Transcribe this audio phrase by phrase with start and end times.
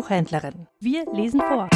[0.00, 0.66] Buchhändlerin.
[0.78, 1.68] Wir lesen vor.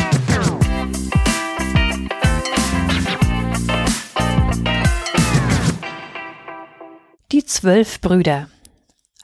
[7.33, 8.49] Die zwölf Brüder.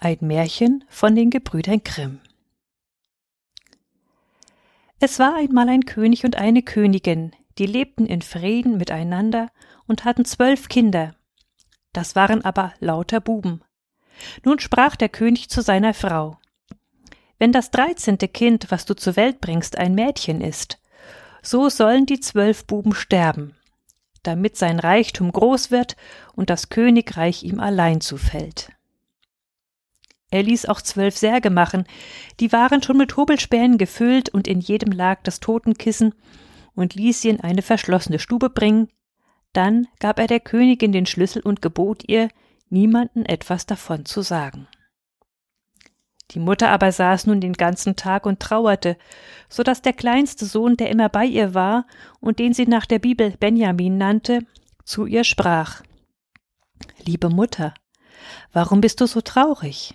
[0.01, 2.21] Ein Märchen von den Gebrüdern Grimm.
[4.99, 9.49] Es war einmal ein König und eine Königin, die lebten in Frieden miteinander
[9.87, 11.17] und hatten zwölf Kinder.
[11.95, 13.63] Das waren aber lauter Buben.
[14.45, 16.37] Nun sprach der König zu seiner Frau
[17.41, 20.79] Wenn das dreizehnte Kind, was du zur Welt bringst, ein Mädchen ist,
[21.43, 23.57] so sollen die zwölf Buben sterben,
[24.23, 25.97] damit sein Reichtum groß wird
[26.37, 28.71] und das Königreich ihm allein zufällt.
[30.31, 31.87] Er ließ auch zwölf Särge machen,
[32.41, 36.15] die waren schon mit Hobelspänen gefüllt und in jedem lag das Totenkissen
[36.75, 38.89] und ließ sie in eine verschlossene Stube bringen.
[39.55, 42.29] Dann gab er der Königin den Schlüssel und gebot ihr,
[42.69, 44.69] niemanden etwas davon zu sagen.
[46.31, 48.97] Die Mutter aber saß nun den ganzen Tag und trauerte,
[49.49, 51.87] so dass der kleinste Sohn, der immer bei ihr war
[52.21, 54.47] und den sie nach der Bibel Benjamin nannte,
[54.85, 55.83] zu ihr sprach
[57.05, 57.75] Liebe Mutter,
[58.53, 59.95] warum bist du so traurig?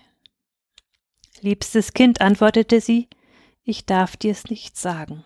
[1.42, 3.08] Liebstes Kind, antwortete sie,
[3.64, 5.24] ich darf dir's nicht sagen.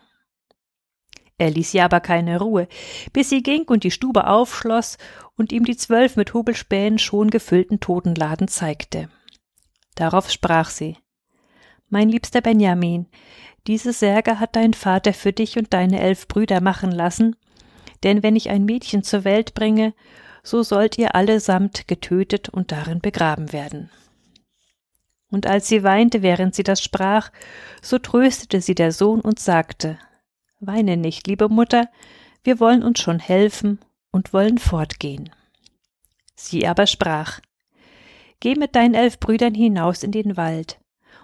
[1.37, 2.67] Er ließ ihr aber keine Ruhe,
[3.13, 4.97] bis sie ging und die Stube aufschloss
[5.37, 9.09] und ihm die zwölf mit Hobelspänen schon gefüllten Totenladen zeigte.
[9.99, 10.95] Darauf sprach sie
[11.89, 13.07] Mein liebster Benjamin,
[13.67, 17.35] diese Särge hat dein Vater für dich und deine elf Brüder machen lassen,
[18.03, 19.93] denn wenn ich ein Mädchen zur Welt bringe,
[20.41, 23.91] so sollt ihr allesamt getötet und darin begraben werden.
[25.29, 27.29] Und als sie weinte, während sie das sprach,
[27.81, 29.99] so tröstete sie der Sohn und sagte
[30.61, 31.89] Weine nicht, liebe Mutter,
[32.45, 33.79] wir wollen uns schon helfen
[34.11, 35.29] und wollen fortgehen.
[36.35, 37.41] Sie aber sprach
[38.39, 40.79] Geh mit deinen elf Brüdern hinaus in den Wald,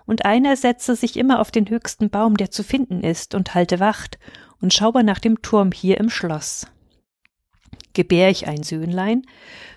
[0.06, 3.80] und einer setze sich immer auf den höchsten Baum, der zu finden ist, und halte
[3.80, 4.20] Wacht
[4.62, 6.68] und schaue nach dem Turm hier im Schloss.
[7.94, 9.24] Gebär ich ein Söhnlein,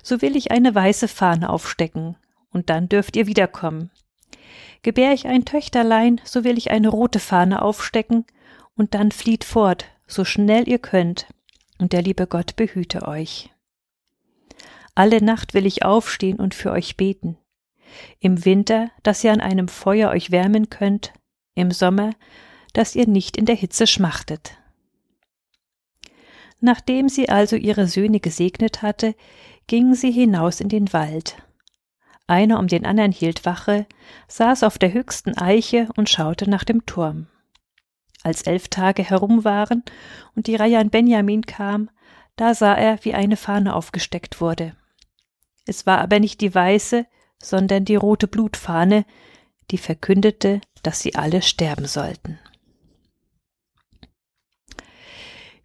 [0.02, 2.16] so will ich eine weiße Fahne aufstecken,
[2.50, 3.90] und dann dürft ihr wiederkommen.
[4.82, 8.26] Gebär ich ein Töchterlein, so will ich eine rote Fahne aufstecken,
[8.76, 11.26] und dann flieht fort, so schnell ihr könnt,
[11.78, 13.50] und der liebe Gott behüte euch.
[14.98, 17.38] Alle Nacht will ich aufstehen und für euch beten.
[18.18, 21.12] Im Winter, dass ihr an einem Feuer euch wärmen könnt,
[21.54, 22.14] im Sommer,
[22.72, 24.58] dass ihr nicht in der Hitze schmachtet.
[26.58, 29.14] Nachdem sie also ihre Söhne gesegnet hatte,
[29.68, 31.36] gingen sie hinaus in den Wald,
[32.26, 33.86] einer um den anderen hielt Wache,
[34.26, 37.28] saß auf der höchsten Eiche und schaute nach dem Turm.
[38.24, 39.84] Als elf Tage herum waren
[40.34, 41.88] und die Reihe an Benjamin kam,
[42.34, 44.74] da sah er, wie eine Fahne aufgesteckt wurde.
[45.68, 47.04] Es war aber nicht die weiße,
[47.42, 49.04] sondern die rote Blutfahne,
[49.70, 52.38] die verkündete, dass sie alle sterben sollten.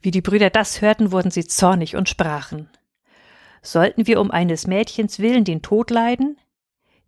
[0.02, 2.70] Wie die Brüder das hörten, wurden sie zornig und sprachen
[3.62, 6.38] Sollten wir um eines Mädchens willen den Tod leiden?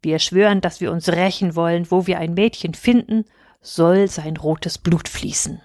[0.02, 3.26] Wir schwören, dass wir uns rächen wollen, wo wir ein Mädchen finden,
[3.60, 5.62] soll sein rotes Blut fließen.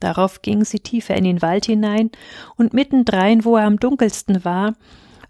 [0.00, 2.10] Darauf gingen sie tiefer in den Wald hinein,
[2.56, 4.74] und mittendrein, wo er am dunkelsten war,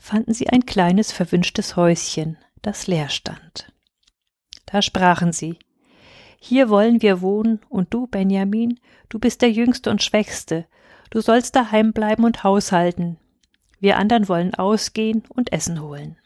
[0.06, 3.72] fanden sie ein kleines verwünschtes Häuschen, das leer stand.
[4.65, 5.59] Da sprachen sie
[6.39, 8.78] Hier wollen wir wohnen, und du, Benjamin,
[9.09, 10.66] du bist der jüngste und schwächste,
[11.11, 13.19] du sollst daheim bleiben und haushalten.
[13.81, 16.16] Wir andern wollen ausgehen und Essen holen.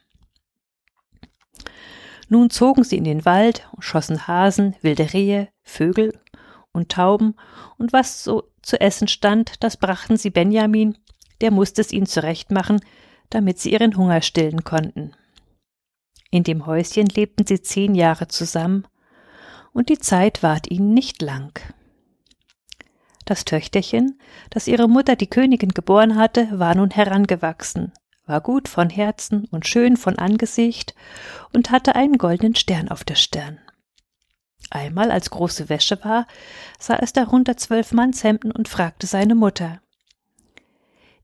[2.29, 6.21] Nun zogen sie in den Wald und schossen Hasen, wilde Rehe, Vögel
[6.73, 7.35] und Tauben,
[7.79, 10.99] und was so zu essen stand, das brachten sie Benjamin,
[11.41, 12.81] der musste es ihnen zurechtmachen,
[13.31, 15.13] damit sie ihren Hunger stillen konnten.
[16.31, 18.87] In dem Häuschen lebten sie zehn Jahre zusammen,
[19.73, 21.59] und die Zeit ward ihnen nicht lang.
[23.25, 24.19] Das Töchterchen,
[24.51, 27.93] das ihre Mutter die Königin geboren hatte, war nun herangewachsen,
[28.27, 30.95] war gut von Herzen und schön von Angesicht
[31.53, 33.59] und hatte einen goldenen Stern auf der Stirn.
[34.71, 36.27] Einmal, als große Wäsche war,
[36.79, 39.81] sah es darunter zwölf Mannshemden und fragte seine Mutter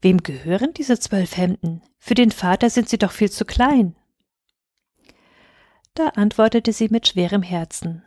[0.06, 1.82] Wem gehören diese zwölf Hemden?
[1.98, 3.96] Für den Vater sind sie doch viel zu klein.
[5.94, 8.04] Da antwortete sie mit schwerem Herzen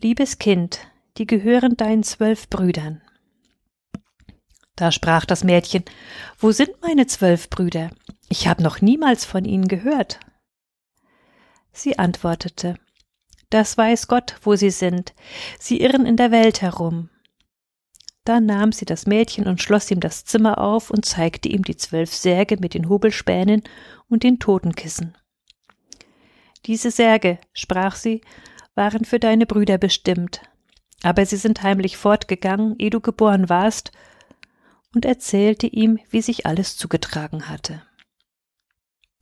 [0.00, 0.78] Liebes Kind,
[1.16, 3.02] die gehören deinen zwölf Brüdern.
[4.76, 5.82] Da sprach das Mädchen
[6.38, 7.90] Wo sind meine zwölf Brüder?
[8.28, 10.20] Ich habe noch niemals von ihnen gehört.
[11.72, 12.76] Sie antwortete
[13.50, 15.12] Das weiß Gott, wo sie sind,
[15.58, 17.10] sie irren in der Welt herum.
[18.28, 21.78] Da nahm sie das Mädchen und schloss ihm das Zimmer auf und zeigte ihm die
[21.78, 23.62] zwölf Särge mit den Hobelspänen
[24.10, 25.16] und den Totenkissen.
[26.66, 28.20] Diese Särge, sprach sie,
[28.74, 30.42] waren für deine Brüder bestimmt,
[31.02, 33.92] aber sie sind heimlich fortgegangen, ehe du geboren warst,
[34.94, 37.80] und erzählte ihm, wie sich alles zugetragen hatte.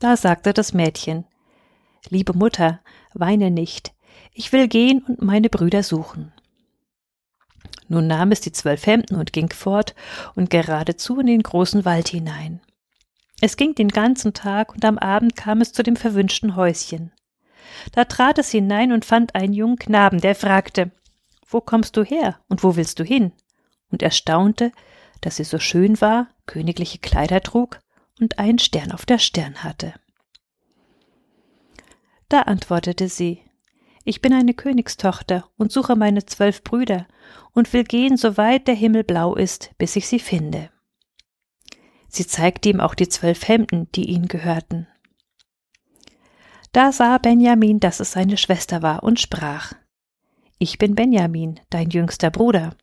[0.01, 1.27] Da sagte das Mädchen
[2.09, 2.81] Liebe Mutter,
[3.15, 3.95] weine nicht,
[4.33, 6.33] ich will gehen und meine Brüder suchen.
[7.89, 9.95] Nun nahm es die zwölf Hemden und ging fort
[10.35, 12.61] und geradezu in den großen Wald hinein.
[13.41, 17.13] Es ging den ganzen Tag und am Abend kam es zu dem verwünschten Häuschen.
[17.93, 20.91] Da trat es hinein und fand einen jungen Knaben, der fragte
[21.49, 23.33] Wo kommst du her und wo willst du hin?
[23.91, 24.73] und erstaunte,
[25.21, 27.81] dass sie so schön war, königliche Kleider trug
[28.21, 29.95] und einen Stern auf der Stirn hatte.
[32.29, 33.41] Da antwortete sie
[34.09, 37.09] Ich bin eine Königstochter und suche meine zwölf Brüder
[37.53, 40.71] und will gehen, so weit der Himmel blau ist, bis ich sie finde.
[42.07, 44.87] Sie zeigte ihm auch die zwölf Hemden, die ihnen gehörten.
[46.71, 49.73] Da sah Benjamin, dass es seine Schwester war, und sprach
[50.61, 52.77] Ich bin Benjamin, dein jüngster Bruder.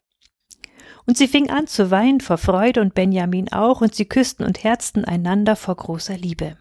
[1.06, 4.66] Und sie fing an zu weinen vor Freude und Benjamin auch, und sie küssten und
[4.66, 6.58] herzten einander vor großer Liebe.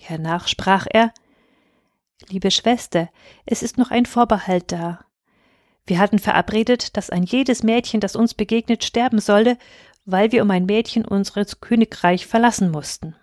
[0.00, 1.12] Hernach sprach er
[2.28, 3.10] Liebe Schwester,
[3.44, 5.04] es ist noch ein Vorbehalt da.
[5.86, 9.58] Wir hatten verabredet, dass ein jedes Mädchen, das uns begegnet, sterben solle,
[10.04, 13.16] weil wir um ein Mädchen unseres Königreich verlassen mussten.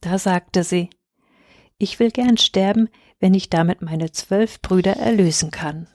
[0.00, 0.90] Da sagte sie
[1.76, 2.88] Ich will gern sterben,
[3.20, 5.88] wenn ich damit meine zwölf Brüder erlösen kann.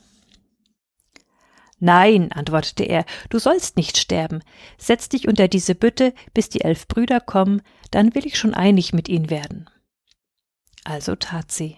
[1.79, 4.41] Nein, antwortete er, du sollst nicht sterben.
[4.77, 7.61] Setz dich unter diese Bütte, bis die elf Brüder kommen,
[7.91, 9.69] dann will ich schon einig mit ihnen werden.
[10.83, 11.77] Also tat sie.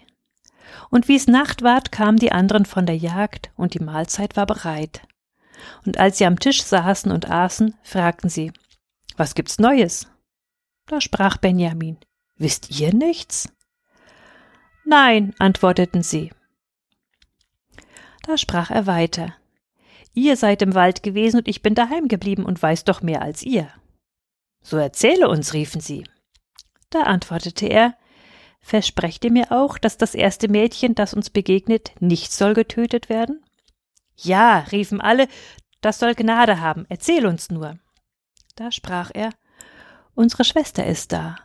[0.90, 4.46] Und wie es Nacht ward, kamen die anderen von der Jagd, und die Mahlzeit war
[4.46, 5.02] bereit.
[5.84, 8.52] Und als sie am Tisch saßen und aßen, fragten sie
[9.16, 10.08] Was gibt's Neues?
[10.86, 11.98] Da sprach Benjamin
[12.36, 13.48] Wisst ihr nichts?
[14.84, 16.32] Nein, antworteten sie.
[18.26, 19.34] Da sprach er weiter
[20.12, 23.42] Ihr seid im Wald gewesen und ich bin daheim geblieben und weiß doch mehr als
[23.42, 23.68] ihr.
[24.62, 26.04] So erzähle uns, riefen sie.
[26.88, 27.96] Da antwortete er
[28.66, 33.44] Versprecht ihr mir auch, dass das erste Mädchen, das uns begegnet, nicht soll getötet werden?
[34.16, 35.28] Ja, riefen alle,
[35.80, 37.78] das soll Gnade haben, erzähl uns nur.
[38.56, 39.30] Da sprach er,
[40.16, 41.36] Unsere Schwester ist da,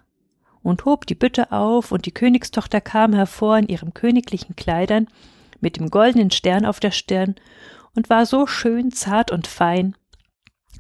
[0.63, 5.07] und hob die Bütte auf, und die Königstochter kam hervor in ihren königlichen Kleidern,
[5.59, 7.35] mit dem goldenen Stern auf der Stirn,
[7.93, 9.95] und war so schön, zart und fein.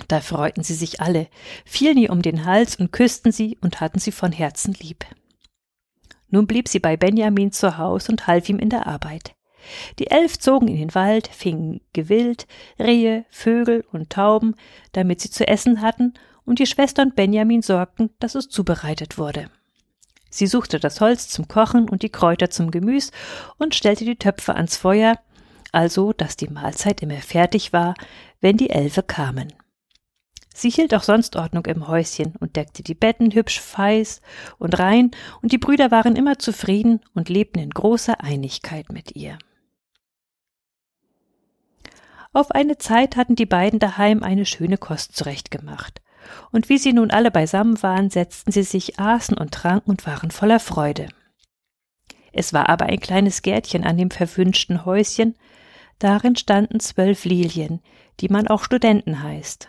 [0.07, 1.27] Da freuten sie sich alle,
[1.65, 5.05] fielen ihr um den Hals und küssten sie und hatten sie von Herzen lieb.
[6.31, 9.35] Nun blieb sie bei Benjamin zu Haus und half ihm in der Arbeit.
[9.99, 12.47] Die Elf zogen in den Wald, fingen Gewild,
[12.79, 14.55] Rehe, Vögel und Tauben,
[14.93, 16.13] damit sie zu essen hatten,
[16.43, 19.51] und die Schwester und Benjamin sorgten, dass es zubereitet wurde.
[20.31, 23.11] Sie suchte das Holz zum Kochen und die Kräuter zum Gemüs
[23.57, 25.19] und stellte die Töpfe ans Feuer,
[25.71, 27.93] also dass die Mahlzeit immer fertig war,
[28.39, 29.53] wenn die Elfe kamen.
[30.53, 34.21] Sie hielt auch sonst Ordnung im Häuschen und deckte die Betten hübsch feiß
[34.57, 35.11] und rein,
[35.41, 39.37] und die Brüder waren immer zufrieden und lebten in großer Einigkeit mit ihr.
[42.33, 46.01] Auf eine Zeit hatten die beiden daheim eine schöne Kost zurechtgemacht,
[46.51, 50.31] und wie sie nun alle beisammen waren, setzten sie sich, aßen und tranken und waren
[50.31, 51.07] voller Freude.
[52.33, 55.35] Es war aber ein kleines Gärtchen an dem verwünschten Häuschen,
[55.99, 57.81] darin standen zwölf Lilien,
[58.19, 59.67] die man auch Studenten heißt.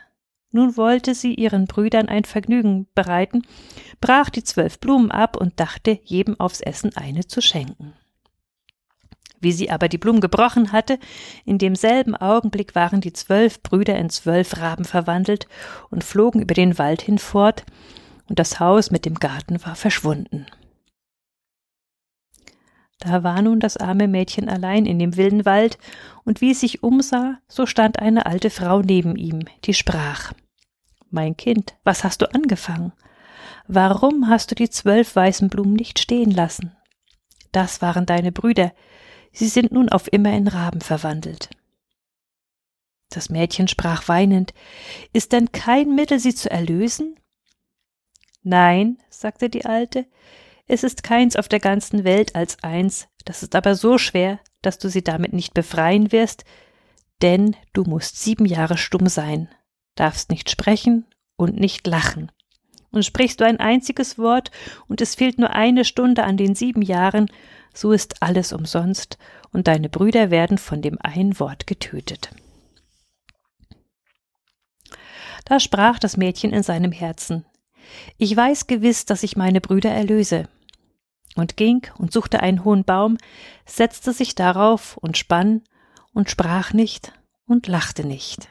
[0.53, 3.43] Nun wollte sie ihren Brüdern ein Vergnügen bereiten,
[4.03, 7.95] brach die zwölf Blumen ab und dachte, jedem aufs Essen eine zu schenken.
[9.41, 10.99] Wie sie aber die Blumen gebrochen hatte,
[11.45, 15.49] in demselben Augenblick waren die zwölf Brüder in zwölf Raben verwandelt
[15.91, 17.65] und flogen über den Wald hinfort,
[18.29, 20.47] und das Haus mit dem Garten war verschwunden.
[23.01, 25.77] Da war nun das arme Mädchen allein in dem wilden Wald,
[26.25, 30.33] und wie es sich umsah, so stand eine alte Frau neben ihm, die sprach
[31.13, 32.93] Mein Kind, was hast du angefangen?
[33.69, 36.75] Warum hast du die zwölf weißen Blumen nicht stehen lassen?
[37.53, 38.73] Das waren deine Brüder,
[39.31, 41.51] sie sind nun auf immer in Raben verwandelt.
[43.11, 44.55] Das Mädchen sprach weinend
[45.13, 47.21] Ist denn kein Mittel, sie zu erlösen?
[48.43, 50.07] Nein, sagte die Alte,
[50.67, 54.79] es ist keins auf der ganzen Welt als eins, das ist aber so schwer, dass
[54.79, 56.47] du sie damit nicht befreien wirst,
[57.21, 59.51] denn du musst sieben Jahre stumm sein,
[59.95, 61.07] darfst nicht sprechen
[61.37, 62.31] und nicht lachen.
[62.91, 64.51] Und sprichst du ein einziges Wort
[64.87, 67.31] und es fehlt nur eine Stunde an den sieben Jahren,
[67.75, 69.19] so ist alles umsonst
[69.53, 72.31] und deine Brüder werden von dem einen Wort getötet.
[75.45, 77.45] Da sprach das Mädchen in seinem Herzen
[78.19, 80.49] Ich weiß gewiss, dass ich meine Brüder erlöse.
[81.35, 83.17] und ging und suchte einen hohen Baum,
[83.65, 85.63] setzte sich darauf und spann
[86.13, 87.13] und sprach nicht
[87.47, 88.49] und lachte nicht.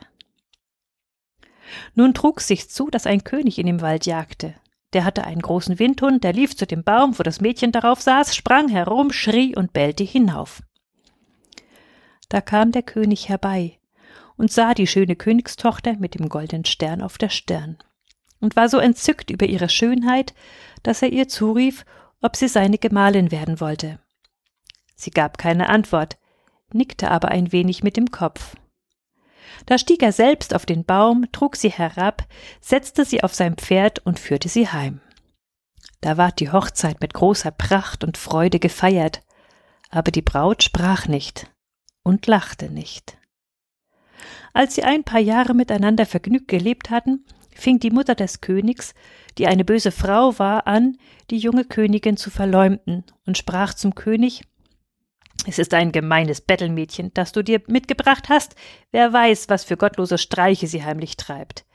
[1.95, 4.55] Nun trug sich zu, dass ein König in dem Wald jagte.
[4.93, 8.35] Der hatte einen großen Windhund, der lief zu dem Baum, wo das Mädchen darauf saß,
[8.35, 10.61] sprang herum, schrie und bellte hinauf.
[12.29, 13.79] Da kam der König herbei
[14.37, 17.77] und sah die schöne Königstochter mit dem goldenen Stern auf der Stirn
[18.39, 20.33] und war so entzückt über ihre Schönheit,
[20.83, 21.85] dass er ihr zurief,
[22.21, 23.99] ob sie seine Gemahlin werden wollte.
[24.95, 26.17] Sie gab keine Antwort,
[26.73, 28.55] nickte aber ein wenig mit dem Kopf.
[29.65, 32.25] Da stieg er selbst auf den Baum, trug sie herab,
[32.59, 35.01] setzte sie auf sein Pferd und führte sie heim.
[36.01, 39.21] Da ward die Hochzeit mit großer Pracht und Freude gefeiert,
[39.89, 41.51] aber die Braut sprach nicht
[42.03, 43.17] und lachte nicht.
[44.53, 48.93] Als sie ein paar Jahre miteinander vergnügt gelebt hatten, fing die Mutter des Königs,
[49.37, 50.97] die eine böse Frau war, an,
[51.29, 54.43] die junge Königin zu verleumden und sprach zum König
[55.47, 58.55] Es ist ein gemeines Bettelmädchen, das du dir mitgebracht hast.
[58.91, 61.65] Wer weiß, was für gottlose Streiche sie heimlich treibt.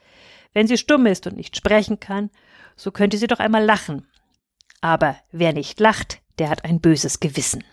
[0.53, 2.29] Wenn sie stumm ist und nicht sprechen kann,
[2.75, 4.07] so könnte sie doch einmal lachen.
[4.81, 7.63] Aber wer nicht lacht, der hat ein böses Gewissen.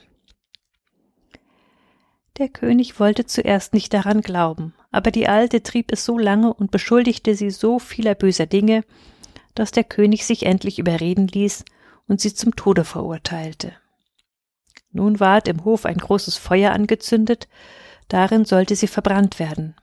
[2.38, 6.72] Der König wollte zuerst nicht daran glauben, aber die Alte trieb es so lange und
[6.72, 8.82] beschuldigte sie so vieler böser Dinge,
[9.54, 11.64] dass der König sich endlich überreden ließ
[12.08, 13.72] und sie zum Tode verurteilte.
[14.94, 17.48] Nun ward im Hof ein großes Feuer angezündet,
[18.06, 19.74] darin sollte sie verbrannt werden.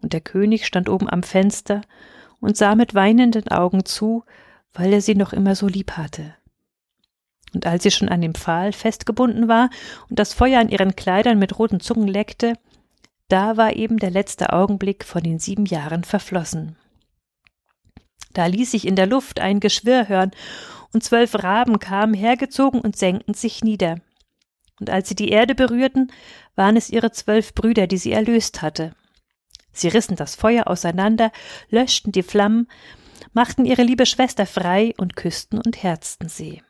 [0.00, 1.82] Und der König stand oben am Fenster
[2.40, 4.24] und sah mit weinenden Augen zu,
[4.72, 6.34] weil er sie noch immer so lieb hatte.
[7.52, 9.68] Und als sie schon an dem Pfahl festgebunden war
[10.08, 12.54] und das Feuer an ihren Kleidern mit roten Zungen leckte,
[13.28, 16.76] da war eben der letzte Augenblick von den sieben Jahren verflossen.
[18.32, 20.30] Da ließ sich in der Luft ein Geschwirr hören,
[20.94, 23.96] und zwölf Raben kamen hergezogen und senkten sich nieder.
[24.80, 26.10] Und als sie die Erde berührten,
[26.56, 28.94] waren es ihre zwölf Brüder, die sie erlöst hatte.
[29.72, 31.32] Sie rissen das Feuer auseinander,
[31.68, 32.68] löschten die Flammen,
[33.32, 36.62] machten ihre liebe Schwester frei und küssten und herzten sie.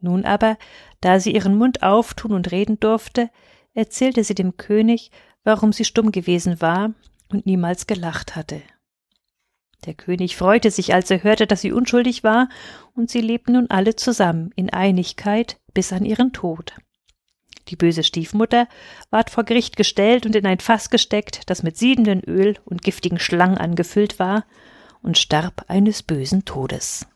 [0.00, 0.56] Nun aber,
[1.00, 3.30] da sie ihren Mund auftun und reden durfte,
[3.74, 5.10] erzählte sie dem König,
[5.44, 6.92] warum sie stumm gewesen war
[7.30, 8.62] und niemals gelacht hatte.
[9.84, 12.48] Der König freute sich, als er hörte, dass sie unschuldig war,
[12.94, 16.74] und sie lebten nun alle zusammen in Einigkeit bis an ihren Tod.
[17.68, 18.68] Die böse Stiefmutter
[19.10, 23.18] ward vor Gericht gestellt und in ein Fass gesteckt, das mit siedendem Öl und giftigen
[23.18, 24.44] Schlangen angefüllt war,
[25.02, 27.06] und starb eines bösen Todes.